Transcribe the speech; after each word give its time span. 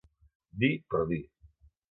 Dir 0.63 0.71
per 0.95 1.03
dir. 1.13 1.21